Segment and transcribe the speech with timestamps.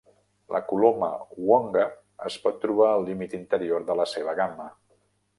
[0.53, 1.09] La coloma
[1.49, 1.83] wonga
[2.29, 4.67] es pot trobar al límit interior de la seva gamma.